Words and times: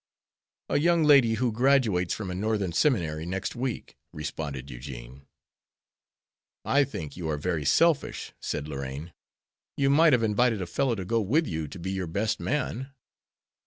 "A 0.67 0.79
young 0.79 1.03
lady 1.03 1.35
who 1.35 1.51
graduates 1.51 2.11
from 2.15 2.31
a 2.31 2.33
Northern 2.33 2.71
seminary 2.71 3.23
next 3.23 3.55
week," 3.55 3.97
responded 4.11 4.71
Eugene. 4.71 5.27
"I 6.65 6.85
think 6.85 7.15
you 7.15 7.29
are 7.29 7.37
very 7.37 7.65
selfish," 7.65 8.33
said 8.41 8.67
Lorraine. 8.67 9.13
"You 9.77 9.91
might 9.91 10.13
have 10.13 10.23
invited 10.23 10.59
a 10.59 10.65
fellow 10.65 10.95
to 10.95 11.05
go 11.05 11.21
with 11.21 11.45
you 11.45 11.67
to 11.67 11.77
be 11.77 11.91
your 11.91 12.07
best 12.07 12.39
man." 12.39 12.93